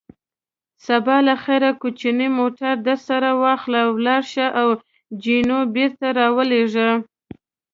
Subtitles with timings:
[0.87, 4.67] سبا له خیره کوچنی موټر درسره واخله، ولاړ شه او
[5.23, 6.89] جینو بېرته را ولېږه.